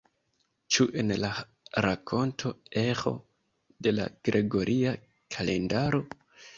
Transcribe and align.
Ĉu 0.75 0.87
en 1.01 1.13
la 1.23 1.29
rakonto 1.87 2.53
eĥo 2.87 3.15
de 3.89 3.97
la 4.01 4.11
gregoria 4.31 4.99
kalendaro? 5.39 6.07